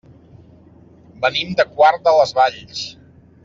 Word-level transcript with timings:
Venim 1.25 1.53
de 1.61 1.67
Quart 1.77 2.09
de 2.11 2.17
les 2.21 2.35
Valls. 2.41 2.85